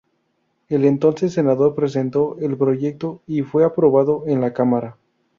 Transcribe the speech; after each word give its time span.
El 0.67 0.85
entonces 0.85 1.31
Senador 1.31 1.75
presentó 1.75 2.35
el 2.39 2.57
Proyecto, 2.57 3.21
y 3.27 3.43
fue 3.43 3.63
aprobado 3.63 4.23
en 4.25 4.41
la 4.41 4.51
Cámara. 4.51 4.97